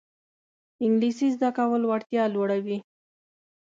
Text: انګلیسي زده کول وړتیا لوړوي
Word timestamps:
انګلیسي 0.85 1.27
زده 1.35 1.49
کول 1.57 1.81
وړتیا 1.85 2.23
لوړوي 2.33 2.77